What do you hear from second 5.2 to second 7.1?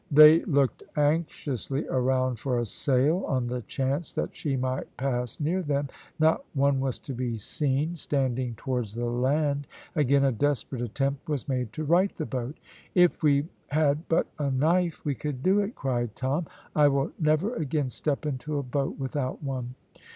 near them. Not one was